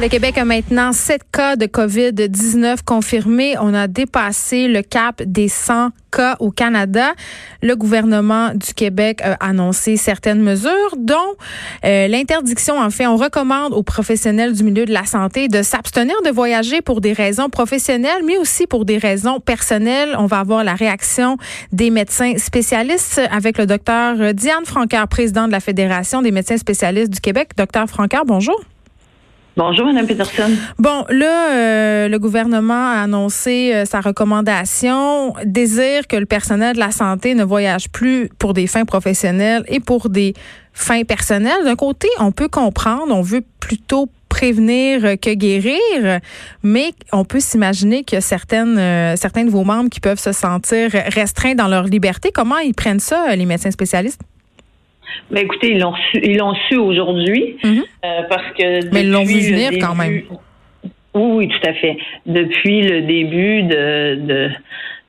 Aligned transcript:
Le 0.00 0.08
Québec 0.08 0.38
a 0.38 0.46
maintenant 0.46 0.94
sept 0.94 1.20
cas 1.30 1.54
de 1.54 1.66
COVID-19 1.66 2.78
confirmés. 2.86 3.54
On 3.60 3.74
a 3.74 3.86
dépassé 3.86 4.66
le 4.66 4.80
cap 4.80 5.22
des 5.22 5.48
100 5.48 5.90
cas 6.10 6.36
au 6.40 6.50
Canada. 6.50 7.12
Le 7.62 7.76
gouvernement 7.76 8.52
du 8.54 8.72
Québec 8.72 9.20
a 9.22 9.34
annoncé 9.44 9.98
certaines 9.98 10.40
mesures, 10.40 10.96
dont 10.96 11.34
euh, 11.84 12.08
l'interdiction. 12.08 12.78
En 12.80 12.88
fait, 12.88 13.06
on 13.06 13.18
recommande 13.18 13.74
aux 13.74 13.82
professionnels 13.82 14.54
du 14.54 14.64
milieu 14.64 14.86
de 14.86 14.92
la 14.92 15.04
santé 15.04 15.48
de 15.48 15.60
s'abstenir 15.60 16.14
de 16.24 16.30
voyager 16.30 16.80
pour 16.80 17.02
des 17.02 17.12
raisons 17.12 17.50
professionnelles, 17.50 18.22
mais 18.24 18.38
aussi 18.38 18.66
pour 18.66 18.86
des 18.86 18.96
raisons 18.96 19.38
personnelles. 19.38 20.14
On 20.16 20.24
va 20.24 20.38
avoir 20.38 20.64
la 20.64 20.74
réaction 20.74 21.36
des 21.72 21.90
médecins 21.90 22.38
spécialistes 22.38 23.20
avec 23.30 23.58
le 23.58 23.66
docteur 23.66 24.32
Diane 24.32 24.64
Francaire, 24.64 25.06
président 25.08 25.46
de 25.46 25.52
la 25.52 25.60
Fédération 25.60 26.22
des 26.22 26.30
médecins 26.30 26.56
spécialistes 26.56 27.10
du 27.10 27.20
Québec. 27.20 27.50
Docteur 27.54 27.86
Francaire, 27.86 28.24
bonjour. 28.24 28.58
Bonjour, 29.56 29.86
Mme 29.86 30.06
Peterson. 30.06 30.50
Bon, 30.78 31.04
là, 31.08 31.50
euh, 31.50 32.08
le 32.08 32.18
gouvernement 32.18 32.92
a 32.92 33.02
annoncé 33.02 33.72
euh, 33.74 33.84
sa 33.84 34.00
recommandation, 34.00 35.34
désire 35.44 36.06
que 36.06 36.16
le 36.16 36.26
personnel 36.26 36.74
de 36.74 36.80
la 36.80 36.92
santé 36.92 37.34
ne 37.34 37.42
voyage 37.42 37.90
plus 37.90 38.28
pour 38.38 38.54
des 38.54 38.66
fins 38.66 38.84
professionnelles 38.84 39.64
et 39.68 39.80
pour 39.80 40.08
des 40.08 40.34
fins 40.72 41.02
personnelles. 41.02 41.64
D'un 41.64 41.76
côté, 41.76 42.08
on 42.20 42.30
peut 42.30 42.48
comprendre, 42.48 43.14
on 43.14 43.22
veut 43.22 43.42
plutôt 43.58 44.08
prévenir 44.28 45.02
que 45.20 45.34
guérir, 45.34 46.20
mais 46.62 46.92
on 47.12 47.24
peut 47.24 47.40
s'imaginer 47.40 48.04
que 48.04 48.20
certaines, 48.20 48.78
euh, 48.78 49.16
certains 49.16 49.44
de 49.44 49.50
vos 49.50 49.64
membres 49.64 49.90
qui 49.90 50.00
peuvent 50.00 50.20
se 50.20 50.32
sentir 50.32 50.90
restreints 50.92 51.56
dans 51.56 51.68
leur 51.68 51.84
liberté, 51.84 52.30
comment 52.32 52.58
ils 52.58 52.74
prennent 52.74 53.00
ça, 53.00 53.34
les 53.34 53.44
médecins 53.44 53.72
spécialistes? 53.72 54.22
Ben 55.30 55.44
écoutez, 55.44 55.72
ils 55.72 55.80
l'ont 55.80 55.94
su, 55.94 56.20
ils 56.22 56.36
l'ont 56.36 56.54
su 56.68 56.76
aujourd'hui 56.76 57.56
euh, 57.64 58.22
parce 58.28 58.29
que. 58.60 58.92
Mais 58.92 59.02
ils 59.02 59.10
l'ont 59.10 59.24
vu 59.24 59.40
venir 59.40 59.70
quand 59.80 59.94
même. 59.94 60.22
Oui, 61.14 61.48
tout 61.48 61.68
à 61.68 61.74
fait. 61.74 61.96
Depuis 62.26 62.82
le 62.82 63.02
début 63.02 63.62
de 63.64 64.14
de 64.14 64.50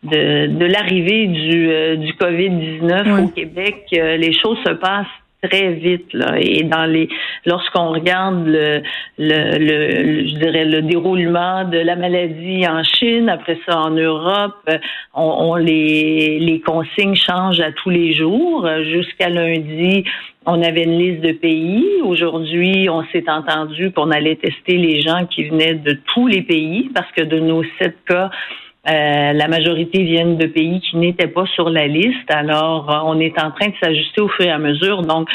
de, 0.03 0.47
de 0.47 0.65
l'arrivée 0.65 1.27
du 1.27 1.69
euh, 1.69 1.95
du 1.95 2.13
Covid-19 2.13 3.13
Ouais. 3.13 3.21
au 3.23 3.27
Québec, 3.27 3.83
euh, 3.93 4.17
les 4.17 4.33
choses 4.33 4.57
se 4.65 4.71
passent 4.73 5.05
très 5.41 5.73
vite 5.73 6.13
là 6.13 6.35
et 6.39 6.63
dans 6.63 6.85
les 6.85 7.09
lorsqu'on 7.45 7.89
regarde 7.89 8.45
le, 8.45 8.81
le, 9.17 9.57
le, 9.57 10.27
je 10.27 10.35
dirais 10.35 10.65
le 10.65 10.81
déroulement 10.83 11.63
de 11.65 11.79
la 11.79 11.95
maladie 11.95 12.67
en 12.67 12.83
Chine 12.83 13.27
après 13.29 13.57
ça 13.65 13.79
en 13.79 13.91
Europe 13.91 14.69
on, 15.13 15.23
on 15.23 15.55
les 15.55 16.39
les 16.39 16.59
consignes 16.61 17.15
changent 17.15 17.61
à 17.61 17.71
tous 17.71 17.89
les 17.89 18.13
jours 18.13 18.67
jusqu'à 18.83 19.29
lundi 19.29 20.03
on 20.45 20.61
avait 20.63 20.83
une 20.83 20.97
liste 20.97 21.21
de 21.21 21.33
pays. 21.33 21.85
Aujourd'hui, 22.03 22.89
on 22.89 23.03
s'est 23.11 23.29
entendu 23.29 23.91
qu'on 23.91 24.09
allait 24.09 24.37
tester 24.37 24.77
les 24.77 25.01
gens 25.01 25.25
qui 25.27 25.43
venaient 25.43 25.75
de 25.75 25.99
tous 26.13 26.27
les 26.27 26.41
pays 26.41 26.89
parce 26.95 27.11
que 27.11 27.21
de 27.21 27.39
nos 27.39 27.63
sept 27.79 27.95
cas, 28.07 28.31
euh, 28.89 29.33
la 29.33 29.47
majorité 29.47 30.03
viennent 30.03 30.37
de 30.37 30.47
pays 30.47 30.81
qui 30.81 30.97
n'étaient 30.97 31.27
pas 31.27 31.45
sur 31.53 31.69
la 31.69 31.87
liste. 31.87 32.29
Alors, 32.29 32.89
euh, 32.89 32.99
on 33.05 33.19
est 33.19 33.37
en 33.39 33.51
train 33.51 33.67
de 33.67 33.75
s'ajuster 33.81 34.21
au 34.21 34.27
fur 34.29 34.45
et 34.45 34.49
à 34.51 34.57
mesure. 34.57 35.03
Donc, 35.03 35.29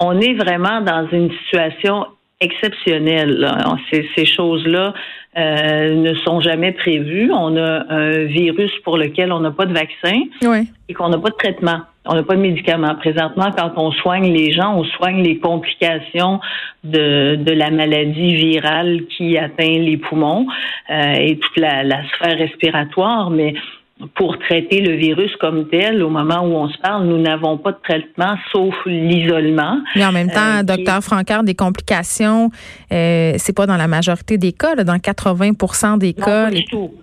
on 0.00 0.18
est 0.20 0.34
vraiment 0.34 0.80
dans 0.80 1.06
une 1.12 1.30
situation 1.44 2.06
exceptionnelle. 2.40 3.36
là. 3.38 3.76
Ces, 3.90 4.08
ces 4.16 4.24
choses-là 4.26 4.94
euh, 5.38 5.94
ne 5.94 6.14
sont 6.16 6.40
jamais 6.40 6.72
prévues. 6.72 7.30
On 7.32 7.56
a 7.56 7.84
un 7.90 8.24
virus 8.24 8.72
pour 8.84 8.96
lequel 8.96 9.32
on 9.32 9.40
n'a 9.40 9.50
pas 9.50 9.66
de 9.66 9.74
vaccin 9.74 10.18
Oui. 10.42 10.68
et 10.88 10.94
qu'on 10.94 11.08
n'a 11.10 11.18
pas 11.18 11.30
de 11.30 11.36
traitement. 11.36 11.80
On 12.08 12.14
n'a 12.14 12.22
pas 12.22 12.34
de 12.36 12.40
médicaments. 12.40 12.94
Présentement, 12.96 13.50
quand 13.56 13.72
on 13.76 13.92
soigne 13.92 14.32
les 14.32 14.52
gens, 14.52 14.74
on 14.76 14.84
soigne 14.84 15.22
les 15.22 15.38
complications 15.38 16.40
de, 16.84 17.36
de 17.36 17.52
la 17.52 17.70
maladie 17.70 18.34
virale 18.34 19.02
qui 19.16 19.36
atteint 19.38 19.78
les 19.78 19.96
poumons 19.96 20.46
euh, 20.90 21.14
et 21.14 21.38
toute 21.38 21.56
la, 21.56 21.82
la 21.82 22.02
sphère 22.08 22.38
respiratoire, 22.38 23.30
mais 23.30 23.54
pour 24.14 24.38
traiter 24.38 24.82
le 24.82 24.94
virus 24.96 25.34
comme 25.40 25.68
tel, 25.68 26.02
au 26.02 26.10
moment 26.10 26.40
où 26.42 26.52
on 26.52 26.68
se 26.68 26.76
parle, 26.78 27.06
nous 27.06 27.18
n'avons 27.18 27.56
pas 27.56 27.72
de 27.72 27.78
traitement 27.82 28.36
sauf 28.52 28.74
l'isolement. 28.84 29.78
Mais 29.94 30.04
en 30.04 30.12
même 30.12 30.30
temps, 30.30 30.58
Euh, 30.58 30.62
docteur 30.62 31.02
Francard, 31.02 31.44
des 31.44 31.54
complications, 31.54 32.50
euh, 32.92 33.32
c'est 33.38 33.56
pas 33.56 33.66
dans 33.66 33.78
la 33.78 33.88
majorité 33.88 34.36
des 34.36 34.52
cas, 34.52 34.74
là, 34.74 34.84
dans 34.84 34.98
80% 34.98 35.96
des 35.98 36.14
Non, 36.18 36.24
cas. 36.26 36.50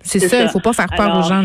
C'est 0.02 0.20
ça, 0.20 0.42
il 0.42 0.48
faut 0.48 0.60
pas 0.60 0.72
faire 0.72 0.86
peur 0.96 1.06
Alors, 1.06 1.18
aux 1.18 1.28
gens. 1.28 1.44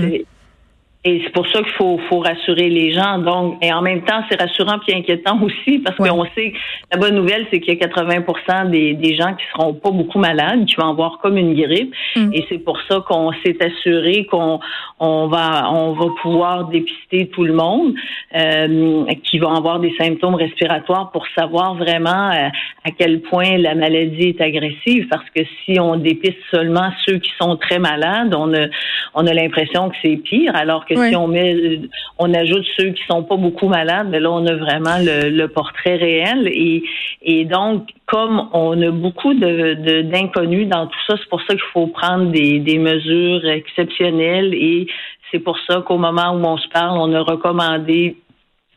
Et 1.05 1.21
c'est 1.23 1.31
pour 1.31 1.47
ça 1.47 1.61
qu'il 1.63 1.71
faut, 1.73 1.97
faut 2.09 2.19
rassurer 2.19 2.69
les 2.69 2.91
gens. 2.91 3.19
Donc, 3.19 3.57
et 3.63 3.71
en 3.71 3.81
même 3.81 4.01
temps, 4.01 4.21
c'est 4.29 4.39
rassurant 4.39 4.79
puis 4.85 4.97
inquiétant 4.97 5.39
aussi 5.41 5.79
parce 5.79 5.97
Ouais. 5.97 6.09
qu'on 6.09 6.25
sait 6.35 6.53
la 6.91 6.99
bonne 6.99 7.15
nouvelle, 7.15 7.47
c'est 7.51 7.61
qu'il 7.61 7.73
y 7.73 7.77
a 7.77 7.87
80 7.87 8.65
des, 8.65 8.95
des 8.95 9.15
gens 9.15 9.33
qui 9.33 9.45
seront 9.53 9.73
pas 9.73 9.91
beaucoup 9.91 10.19
malades, 10.19 10.65
qui 10.65 10.75
vont 10.75 10.89
avoir 10.89 11.19
comme 11.19 11.37
une 11.37 11.53
grippe. 11.53 11.93
Mm. 12.17 12.33
Et 12.33 12.45
c'est 12.49 12.57
pour 12.57 12.79
ça 12.89 12.99
qu'on 13.07 13.31
s'est 13.43 13.57
assuré 13.63 14.25
qu'on 14.25 14.59
on 14.99 15.27
va 15.27 15.71
on 15.71 15.93
va 15.93 16.05
pouvoir 16.21 16.65
dépister 16.65 17.27
tout 17.29 17.45
le 17.45 17.53
monde 17.53 17.93
euh, 18.35 19.05
qui 19.23 19.39
vont 19.39 19.53
avoir 19.53 19.79
des 19.79 19.93
symptômes 19.97 20.35
respiratoires 20.35 21.11
pour 21.11 21.25
savoir 21.37 21.75
vraiment 21.75 22.31
euh, 22.31 22.49
à 22.83 22.91
quel 22.97 23.21
point 23.21 23.57
la 23.57 23.73
maladie 23.73 24.35
est 24.37 24.41
agressive. 24.41 25.07
Parce 25.09 25.29
que 25.33 25.43
si 25.63 25.79
on 25.79 25.95
dépiste 25.95 26.39
seulement 26.53 26.91
ceux 27.05 27.19
qui 27.19 27.31
sont 27.39 27.55
très 27.55 27.79
malades, 27.79 28.35
on 28.35 28.53
a 28.53 28.67
on 29.13 29.25
a 29.25 29.33
l'impression 29.33 29.89
que 29.89 29.95
c'est 30.01 30.17
pire, 30.17 30.51
alors 30.55 30.85
que 30.89 31.07
si 31.07 31.15
on 31.15 31.27
met, 31.27 31.79
on 32.17 32.33
ajoute 32.33 32.65
ceux 32.77 32.89
qui 32.89 33.03
sont 33.09 33.23
pas 33.23 33.37
beaucoup 33.37 33.67
malades, 33.67 34.07
mais 34.09 34.19
là 34.19 34.31
on 34.31 34.45
a 34.45 34.55
vraiment 34.55 34.97
le, 34.99 35.47
portrait 35.47 35.95
réel. 35.95 36.47
Et 36.47 36.83
et 37.21 37.45
donc 37.45 37.87
comme 38.05 38.49
on 38.53 38.81
a 38.81 38.91
beaucoup 38.91 39.33
de- 39.33 40.01
d'inconnus 40.01 40.67
dans 40.67 40.87
tout 40.87 40.99
ça, 41.07 41.15
c'est 41.17 41.29
pour 41.29 41.41
ça 41.41 41.53
qu'il 41.53 41.71
faut 41.73 41.87
prendre 41.87 42.31
des 42.31 42.59
des 42.59 42.77
mesures 42.77 43.47
exceptionnelles 43.47 44.53
et 44.53 44.87
c'est 45.31 45.39
pour 45.39 45.57
ça 45.67 45.81
qu'au 45.85 45.97
moment 45.97 46.31
où 46.31 46.43
on 46.43 46.57
se 46.57 46.67
parle, 46.69 46.97
on 46.97 47.13
a 47.13 47.21
recommandé 47.21 48.17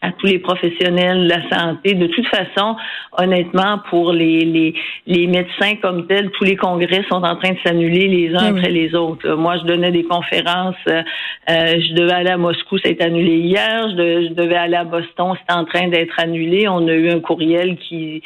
à 0.02 0.10
tous 0.12 0.26
les 0.26 0.40
professionnels 0.40 1.24
de 1.24 1.28
la 1.28 1.48
santé. 1.48 1.94
De 1.94 2.08
toute 2.08 2.26
façon, 2.26 2.76
honnêtement, 3.16 3.78
pour 3.88 4.12
les, 4.12 4.40
les, 4.44 4.74
les 5.06 5.26
médecins 5.28 5.76
comme 5.80 6.06
tels, 6.08 6.30
tous 6.32 6.44
les 6.44 6.56
congrès 6.56 7.04
sont 7.08 7.22
en 7.22 7.36
train 7.36 7.52
de 7.52 7.58
s'annuler 7.64 8.08
les 8.08 8.34
uns 8.34 8.52
oui. 8.52 8.58
après 8.58 8.70
les 8.70 8.94
autres. 8.96 9.28
Moi, 9.34 9.58
je 9.58 9.64
donnais 9.64 9.92
des 9.92 10.02
conférences. 10.04 10.74
euh, 10.88 11.02
euh, 11.50 11.80
je 11.80 11.94
devais 11.94 12.12
aller 12.12 12.30
à 12.30 12.36
Moscou, 12.36 12.78
ça 12.78 12.88
a 12.88 12.90
été 12.90 13.04
annulé 13.04 13.36
hier. 13.36 13.88
Je, 13.90 13.94
de- 13.94 14.28
je 14.28 14.34
devais 14.34 14.56
aller 14.56 14.76
à 14.76 14.84
Boston, 14.84 15.34
c'est 15.46 15.54
en 15.54 15.64
train 15.64 15.86
d'être 15.88 16.18
annulé. 16.18 16.66
On 16.68 16.86
a 16.88 16.92
eu 16.92 17.08
un 17.10 17.20
courriel 17.20 17.76
qui 17.76 18.22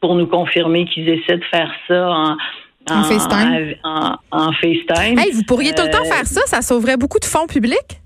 pour 0.00 0.16
nous 0.16 0.26
confirmer 0.26 0.84
qu'ils 0.86 1.08
essaient 1.08 1.38
de 1.38 1.44
faire 1.44 1.70
ça 1.86 2.10
en 2.10 2.36
En 2.90 3.02
FaceTime. 3.04 3.74
En, 3.84 4.16
en 4.32 4.52
FaceTime. 4.52 5.16
Hey, 5.18 5.30
vous 5.32 5.44
pourriez 5.44 5.72
tout 5.74 5.82
le 5.84 5.90
temps 5.90 6.02
Euh, 6.04 6.12
faire 6.12 6.26
ça, 6.26 6.40
ça 6.46 6.60
sauverait 6.62 6.96
beaucoup 6.96 7.20
de 7.20 7.24
fonds 7.24 7.46
publics. 7.46 7.99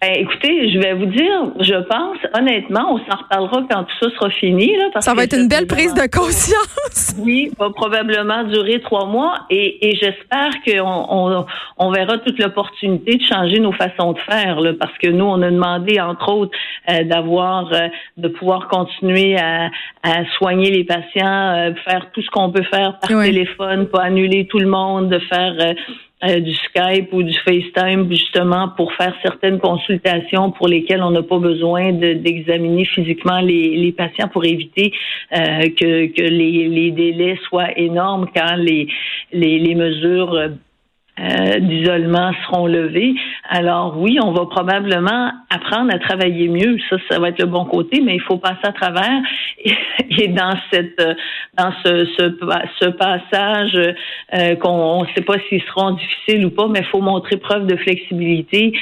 Ben, 0.00 0.12
écoutez, 0.14 0.70
je 0.70 0.78
vais 0.78 0.94
vous 0.94 1.06
dire, 1.06 1.50
je 1.58 1.74
pense, 1.74 2.18
honnêtement, 2.38 2.92
on 2.94 2.98
s'en 2.98 3.16
reparlera 3.16 3.64
quand 3.68 3.82
tout 3.82 3.94
ça 4.00 4.10
sera 4.14 4.30
fini. 4.30 4.76
Là, 4.76 4.90
parce 4.92 5.04
Ça 5.04 5.12
va 5.12 5.26
que 5.26 5.34
être 5.34 5.40
une 5.40 5.48
belle 5.48 5.66
prise 5.66 5.92
de 5.92 6.06
conscience. 6.06 7.16
Oui, 7.18 7.50
va 7.58 7.70
probablement 7.70 8.44
durer 8.44 8.80
trois 8.80 9.06
mois 9.06 9.34
et, 9.50 9.88
et 9.88 9.96
j'espère 9.96 10.50
qu'on 10.64 11.06
on, 11.10 11.46
on 11.78 11.90
verra 11.90 12.18
toute 12.18 12.38
l'opportunité 12.38 13.16
de 13.16 13.22
changer 13.22 13.58
nos 13.58 13.72
façons 13.72 14.12
de 14.12 14.18
faire 14.20 14.60
là, 14.60 14.72
parce 14.78 14.96
que 14.98 15.08
nous, 15.08 15.24
on 15.24 15.42
a 15.42 15.50
demandé, 15.50 16.00
entre 16.00 16.28
autres, 16.32 16.56
euh, 16.88 17.02
d'avoir, 17.04 17.72
euh, 17.72 17.88
de 18.16 18.28
pouvoir 18.28 18.68
continuer 18.68 19.36
à, 19.36 19.70
à 20.04 20.24
soigner 20.36 20.70
les 20.70 20.84
patients, 20.84 21.56
euh, 21.56 21.74
faire 21.84 22.10
tout 22.12 22.22
ce 22.22 22.30
qu'on 22.30 22.50
peut 22.52 22.62
faire 22.64 22.98
par 23.00 23.08
téléphone, 23.08 23.86
pas 23.86 24.02
annuler 24.02 24.46
tout 24.46 24.60
le 24.60 24.68
monde, 24.68 25.08
de 25.08 25.18
faire 25.18 25.74
euh, 26.24 26.40
du 26.40 26.54
Skype 26.54 27.12
ou 27.12 27.22
du 27.22 27.34
FaceTime 27.46 28.10
justement 28.10 28.70
pour 28.76 28.92
faire 28.94 29.14
certaines 29.22 29.58
consultations 29.58 30.50
pour 30.50 30.66
lesquelles 30.68 31.02
on 31.02 31.10
n'a 31.12 31.22
pas 31.22 31.38
besoin 31.38 31.92
de- 31.92 32.14
d'examiner 32.14 32.84
physiquement 32.86 33.40
les, 33.40 33.76
les 33.76 33.92
patients 33.92 34.28
pour 34.28 34.44
éviter 34.44 34.92
euh, 35.36 35.68
que, 35.78 36.06
que 36.06 36.22
les, 36.22 36.68
les 36.68 36.90
délais 36.90 37.38
soient 37.48 37.78
énormes 37.78 38.26
quand 38.34 38.56
les, 38.56 38.88
les, 39.32 39.58
les 39.60 39.74
mesures 39.74 40.34
euh, 40.34 41.58
d'isolement 41.58 42.32
seront 42.44 42.66
levées. 42.66 43.14
Alors 43.48 43.96
oui, 43.98 44.18
on 44.22 44.30
va 44.32 44.46
probablement 44.46 45.32
apprendre 45.50 45.92
à 45.92 45.98
travailler 45.98 46.48
mieux. 46.48 46.78
Ça, 46.88 46.96
ça 47.10 47.18
va 47.18 47.30
être 47.30 47.40
le 47.40 47.46
bon 47.46 47.64
côté, 47.64 48.00
mais 48.00 48.14
il 48.14 48.20
faut 48.20 48.38
passer 48.38 48.64
à 48.64 48.72
travers. 48.72 49.20
Et, 50.18 50.28
dans 50.28 50.54
cette, 50.72 51.00
euh, 51.00 51.14
dans 51.56 51.72
ce, 51.84 52.04
ce, 52.18 52.38
ce 52.80 52.88
passage, 52.90 53.94
euh, 54.34 54.56
qu'on 54.56 55.02
ne 55.02 55.08
sait 55.14 55.22
pas 55.22 55.36
s'ils 55.48 55.62
seront 55.62 55.92
difficiles 55.92 56.46
ou 56.46 56.50
pas, 56.50 56.68
mais 56.68 56.80
il 56.80 56.86
faut 56.86 57.00
montrer 57.00 57.36
preuve 57.36 57.66
de 57.66 57.76
flexibilité 57.76 58.72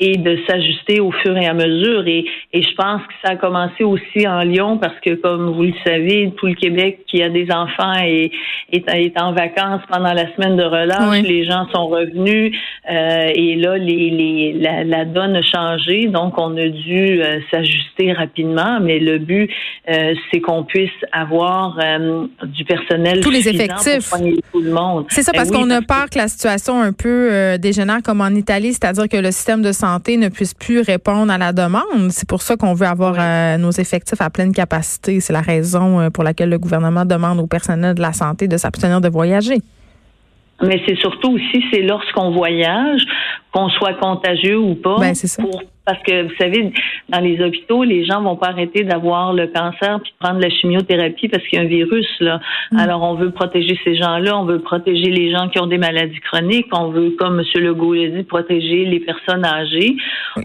et 0.00 0.16
de 0.16 0.38
s'ajuster 0.46 1.00
au 1.00 1.10
fur 1.10 1.36
et 1.36 1.46
à 1.46 1.54
mesure. 1.54 2.06
Et, 2.06 2.24
et 2.52 2.62
je 2.62 2.74
pense 2.74 3.02
que 3.02 3.12
ça 3.24 3.32
a 3.32 3.36
commencé 3.36 3.82
aussi 3.82 4.26
en 4.26 4.42
Lyon 4.42 4.78
parce 4.78 4.98
que, 5.00 5.14
comme 5.14 5.50
vous 5.50 5.64
le 5.64 5.74
savez, 5.84 6.32
tout 6.36 6.46
le 6.46 6.54
Québec 6.54 7.00
qui 7.08 7.22
a 7.22 7.28
des 7.28 7.48
enfants 7.50 7.94
et 8.04 8.30
est, 8.72 8.88
est 8.88 9.20
en 9.20 9.32
vacances 9.32 9.82
pendant 9.90 10.12
la 10.12 10.32
semaine 10.34 10.56
de 10.56 10.62
relâche, 10.62 11.22
les 11.22 11.44
gens 11.44 11.66
sont 11.74 11.88
revenus 11.88 12.56
euh, 12.90 13.30
et 13.34 13.56
là, 13.56 13.76
les, 13.76 14.10
les, 14.10 14.52
la, 14.52 14.84
la, 14.84 15.04
donne 15.04 15.36
a 15.36 15.42
changé. 15.42 16.06
Donc, 16.06 16.38
on 16.38 16.56
a 16.56 16.68
dû 16.68 17.20
euh, 17.20 17.40
s'ajuster 17.50 18.12
rapidement, 18.12 18.78
mais 18.80 18.98
le 19.00 19.18
but, 19.18 19.50
euh, 19.90 20.14
c'est 20.30 20.40
qu'on 20.40 20.62
puisse 20.64 20.90
avoir 21.12 21.76
euh, 21.82 22.26
du 22.44 22.64
personnel 22.64 23.20
tous 23.20 23.30
les 23.30 23.48
effectifs. 23.48 24.10
tout 24.52 24.60
le 24.60 24.70
monde. 24.70 25.06
C'est 25.08 25.22
ça, 25.22 25.32
ben 25.32 25.38
parce 25.38 25.50
qu'on 25.50 25.68
a 25.70 25.82
peur 25.82 26.08
que 26.10 26.18
la 26.18 26.28
situation 26.28 26.80
un 26.80 26.92
peu 26.92 27.58
dégénère 27.58 28.02
comme 28.04 28.20
en 28.20 28.30
Italie, 28.30 28.72
c'est-à-dire 28.72 29.08
que 29.08 29.16
le 29.16 29.30
système 29.30 29.62
de 29.62 29.72
santé 29.72 29.87
ne 29.96 30.28
puisse 30.28 30.54
plus 30.54 30.80
répondre 30.80 31.32
à 31.32 31.38
la 31.38 31.52
demande. 31.52 32.10
C'est 32.10 32.28
pour 32.28 32.42
ça 32.42 32.56
qu'on 32.56 32.74
veut 32.74 32.86
avoir 32.86 33.16
euh, 33.18 33.56
nos 33.58 33.70
effectifs 33.70 34.20
à 34.20 34.30
pleine 34.30 34.52
capacité. 34.52 35.20
C'est 35.20 35.32
la 35.32 35.40
raison 35.40 36.00
euh, 36.00 36.10
pour 36.10 36.24
laquelle 36.24 36.50
le 36.50 36.58
gouvernement 36.58 37.04
demande 37.04 37.38
au 37.38 37.46
personnel 37.46 37.94
de 37.94 38.02
la 38.02 38.12
santé 38.12 38.48
de 38.48 38.56
s'abstenir 38.56 39.00
de 39.00 39.08
voyager. 39.08 39.62
Mais 40.60 40.82
c'est 40.86 40.96
surtout 40.96 41.34
aussi, 41.34 41.64
c'est 41.72 41.82
lorsqu'on 41.82 42.32
voyage, 42.32 43.02
qu'on 43.52 43.68
soit 43.70 43.94
contagieux 43.94 44.58
ou 44.58 44.74
pas. 44.74 44.96
Ben, 44.98 45.14
c'est 45.14 45.28
ça. 45.28 45.42
parce 45.86 46.02
que 46.02 46.24
vous 46.24 46.34
savez, 46.38 46.72
dans 47.08 47.20
les 47.20 47.40
hôpitaux, 47.40 47.84
les 47.84 48.04
gens 48.04 48.20
vont 48.20 48.36
pas 48.36 48.48
arrêter 48.48 48.82
d'avoir 48.82 49.32
le 49.32 49.46
cancer 49.46 50.00
puis 50.02 50.12
prendre 50.18 50.40
la 50.40 50.50
chimiothérapie 50.50 51.28
parce 51.28 51.44
qu'il 51.44 51.58
y 51.58 51.62
a 51.62 51.64
un 51.64 51.68
virus 51.68 52.08
là. 52.20 52.40
Mm. 52.72 52.78
Alors 52.78 53.02
on 53.04 53.14
veut 53.14 53.30
protéger 53.30 53.78
ces 53.84 53.96
gens-là, 53.96 54.36
on 54.36 54.44
veut 54.44 54.58
protéger 54.58 55.10
les 55.10 55.30
gens 55.30 55.48
qui 55.48 55.60
ont 55.60 55.66
des 55.66 55.78
maladies 55.78 56.20
chroniques, 56.20 56.66
on 56.72 56.88
veut, 56.88 57.10
comme 57.18 57.40
M. 57.40 57.62
Legault 57.62 57.94
l'a 57.94 58.08
dit, 58.08 58.22
protéger 58.24 58.84
les 58.84 59.00
personnes 59.00 59.44
âgées. 59.44 59.96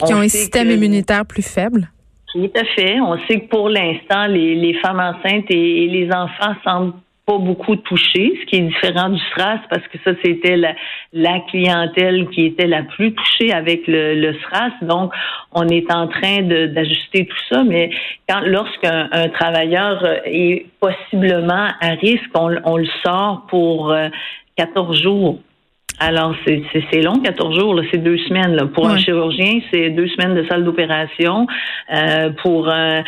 Qui 0.06 0.13
ont 0.13 0.18
un 0.18 0.27
système 0.27 0.69
immunitaire 0.69 1.25
plus 1.25 1.48
faible. 1.48 1.89
Tout 2.31 2.51
à 2.56 2.65
fait. 2.75 3.00
On 3.01 3.18
sait 3.27 3.42
que 3.42 3.48
pour 3.48 3.69
l'instant, 3.69 4.27
les, 4.27 4.56
les 4.56 4.74
femmes 4.75 5.00
enceintes 5.00 5.45
et, 5.50 5.83
et 5.83 5.88
les 5.88 6.12
enfants 6.12 6.56
semblent 6.63 6.94
pas 7.25 7.37
beaucoup 7.37 7.75
touché, 7.77 8.37
ce 8.41 8.45
qui 8.47 8.57
est 8.57 8.61
différent 8.61 9.09
du 9.09 9.19
SRAS 9.33 9.59
parce 9.69 9.87
que 9.87 9.97
ça, 10.03 10.11
c'était 10.23 10.57
la, 10.57 10.75
la, 11.13 11.39
clientèle 11.49 12.27
qui 12.29 12.45
était 12.45 12.67
la 12.67 12.83
plus 12.83 13.13
touchée 13.13 13.53
avec 13.53 13.87
le, 13.87 14.15
le 14.15 14.33
SRAS. 14.39 14.73
Donc, 14.81 15.13
on 15.53 15.67
est 15.67 15.89
en 15.91 16.07
train 16.07 16.41
d'ajuster 16.41 17.25
tout 17.25 17.43
ça, 17.49 17.63
mais 17.63 17.91
quand 18.27 18.41
lorsqu'un 18.41 19.09
un 19.11 19.29
travailleur 19.29 20.05
est 20.25 20.65
possiblement 20.81 21.69
à 21.79 21.89
risque, 22.01 22.29
on, 22.35 22.55
on 22.65 22.77
le 22.77 22.87
sort 23.05 23.45
pour 23.49 23.95
14 24.57 24.89
euh, 24.89 25.01
jours. 25.01 25.39
Alors, 25.99 26.35
c'est 26.45 27.01
long, 27.01 27.19
14 27.23 27.59
jours, 27.59 27.81
c'est 27.91 27.99
deux 27.99 28.17
semaines. 28.17 28.55
Là. 28.55 28.65
Pour 28.65 28.87
un 28.87 28.97
chirurgien, 28.97 29.59
c'est 29.71 29.89
deux 29.91 30.07
semaines 30.07 30.35
de 30.35 30.45
salle 30.47 30.63
d'opération. 30.63 31.47
Euh, 31.93 32.31
pour 32.41 32.67
un, 32.67 33.03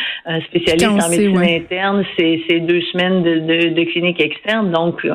spécialiste 0.47 0.87
en 0.87 1.09
médecine 1.09 1.37
interne, 1.37 2.05
c'est 2.17 2.59
deux 2.59 2.81
semaines 2.93 3.23
de, 3.23 3.39
de, 3.39 3.69
de 3.69 3.83
clinique 3.91 4.21
externe. 4.21 4.71
Donc, 4.71 5.05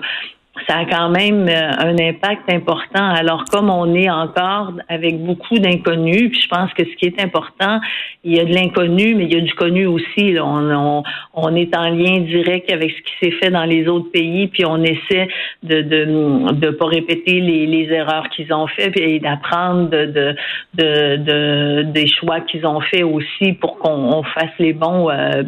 ça 0.66 0.78
a 0.78 0.84
quand 0.84 1.10
même 1.10 1.48
euh, 1.48 1.70
un 1.78 1.96
impact 1.98 2.50
important. 2.50 3.04
Alors, 3.04 3.44
comme 3.44 3.70
on 3.70 3.94
est 3.94 4.10
encore 4.10 4.72
avec 4.88 5.22
beaucoup 5.22 5.58
d'inconnus, 5.58 6.30
puis 6.30 6.40
je 6.42 6.48
pense 6.48 6.72
que 6.74 6.84
ce 6.84 6.96
qui 6.96 7.06
est 7.06 7.22
important, 7.22 7.80
il 8.24 8.36
y 8.36 8.40
a 8.40 8.44
de 8.44 8.52
l'inconnu, 8.52 9.14
mais 9.14 9.24
il 9.24 9.32
y 9.32 9.36
a 9.36 9.40
du 9.40 9.54
connu 9.54 9.86
aussi. 9.86 10.36
On, 10.40 11.54
est 11.54 11.76
en 11.76 11.90
lien 11.90 12.20
direct 12.20 12.70
avec 12.72 12.90
ce 12.90 13.02
qui 13.02 13.12
s'est 13.20 13.36
fait 13.38 13.50
dans 13.50 13.64
les 13.64 13.86
autres 13.86 14.10
pays, 14.10 14.48
puis 14.48 14.64
on 14.66 14.82
essaie 14.82 15.28
de 15.62 15.82
de, 15.82 16.52
de 16.52 16.70
pas 16.70 16.86
répéter 16.86 17.40
les, 17.40 17.66
les 17.66 17.92
erreurs 17.92 18.28
qu'ils 18.30 18.52
ont 18.52 18.66
fait, 18.66 18.92
et 18.96 19.20
d'apprendre 19.20 19.88
de, 19.88 20.34
de, 20.74 21.16
de, 21.16 21.82
des 21.82 22.08
choix 22.08 22.40
qu'ils 22.40 22.66
ont 22.66 22.80
fait 22.80 23.02
aussi 23.02 23.52
pour 23.54 23.78
qu'on 23.78 24.22
fasse 24.24 24.52
les 24.58 24.72
bons 24.72 25.10
euh, 25.10 25.42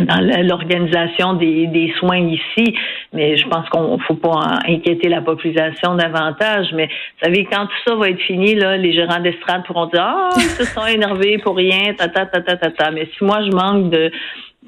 dans 0.00 0.20
l'organisation 0.42 1.34
des, 1.34 1.66
des, 1.68 1.92
soins 1.98 2.18
ici, 2.18 2.74
mais 3.12 3.36
je 3.36 3.48
pense 3.48 3.68
qu'on 3.70 3.98
faut 4.00 4.14
pas 4.14 4.58
inquiéter 4.68 5.08
la 5.08 5.22
population 5.22 5.94
davantage. 5.94 6.68
Mais 6.74 6.86
vous 6.86 7.24
savez, 7.24 7.46
quand 7.50 7.66
tout 7.66 7.76
ça 7.86 7.94
va 7.94 8.10
être 8.10 8.20
fini, 8.20 8.54
là, 8.54 8.76
les 8.76 8.92
gérants 8.92 9.20
d'estrade 9.20 9.64
pourront 9.64 9.86
dire 9.86 10.02
Ah, 10.02 10.30
ils 10.36 10.42
se 10.42 10.64
sont 10.64 10.86
énervés 10.94 11.38
pour 11.38 11.56
rien, 11.56 11.94
ta 11.96 12.08
ta 12.08 12.26
ta 12.26 12.40
ta 12.40 12.56
ta 12.56 12.70
ta. 12.70 12.90
Mais 12.90 13.08
si 13.16 13.24
moi 13.24 13.40
je 13.44 13.50
manque 13.50 13.90
de 13.90 14.10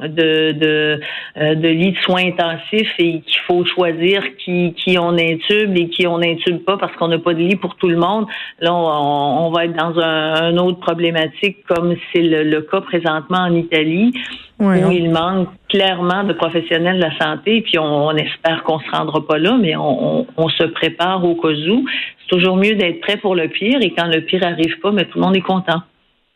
de, 0.01 0.53
de, 0.53 1.01
euh, 1.39 1.55
de 1.55 1.69
lits 1.69 1.93
de 1.93 1.99
soins 1.99 2.27
intensifs 2.27 2.93
et 2.99 3.21
qu'il 3.21 3.41
faut 3.47 3.65
choisir 3.65 4.23
qui, 4.39 4.75
qui 4.75 4.99
on 4.99 5.13
intube 5.13 5.77
et 5.77 5.89
qui 5.89 6.07
on 6.07 6.19
intube 6.19 6.65
pas 6.65 6.77
parce 6.77 6.95
qu'on 6.97 7.09
n'a 7.09 7.19
pas 7.19 7.35
de 7.35 7.41
lit 7.41 7.57
pour 7.57 7.77
tout 7.77 7.89
le 7.89 7.97
monde. 7.97 8.27
Là, 8.61 8.73
on, 8.73 9.47
on 9.47 9.51
va 9.51 9.65
être 9.65 9.75
dans 9.75 9.99
un, 9.99 10.57
autre 10.59 10.81
problématique 10.81 11.65
comme 11.67 11.95
c'est 12.13 12.23
le, 12.23 12.61
cas 12.63 12.81
présentement 12.81 13.39
en 13.39 13.55
Italie 13.55 14.13
où 14.59 14.73
il 14.73 15.11
manque 15.11 15.49
clairement 15.69 16.25
de 16.25 16.33
professionnels 16.33 16.97
de 16.97 17.03
la 17.03 17.17
santé. 17.19 17.63
Puis 17.63 17.79
on, 17.79 18.11
espère 18.17 18.63
qu'on 18.65 18.81
se 18.81 18.91
rendra 18.91 19.25
pas 19.25 19.39
là, 19.39 19.57
mais 19.61 19.77
on, 19.77 20.27
on, 20.37 20.49
se 20.49 20.65
prépare 20.65 21.25
au 21.25 21.37
cas 21.37 21.49
où. 21.49 21.85
C'est 22.21 22.37
toujours 22.37 22.57
mieux 22.57 22.75
d'être 22.75 23.01
prêt 23.01 23.17
pour 23.17 23.37
le 23.37 23.49
pire 23.49 23.79
et 23.81 23.93
quand 23.97 24.07
le 24.07 24.21
pire 24.23 24.45
arrive 24.45 24.79
pas, 24.81 24.91
mais 24.91 25.05
tout 25.05 25.19
le 25.19 25.25
monde 25.25 25.37
est 25.37 25.41
content. 25.41 25.83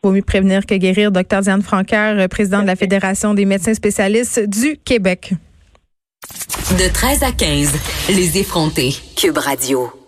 Vaut 0.03 0.11
mieux 0.11 0.21
prévenir 0.21 0.65
que 0.65 0.75
guérir. 0.75 1.11
Docteur 1.11 1.41
Diane 1.41 1.61
Francaire, 1.61 2.17
euh, 2.17 2.27
président 2.27 2.61
de 2.61 2.67
la 2.67 2.75
Fédération 2.75 3.33
des 3.33 3.45
médecins 3.45 3.73
spécialistes 3.73 4.41
du 4.41 4.77
Québec. 4.83 5.33
De 6.71 6.91
13 6.91 7.23
à 7.23 7.31
15, 7.31 7.73
les 8.09 8.37
effrontés. 8.37 8.93
Cube 9.15 9.37
Radio. 9.37 10.02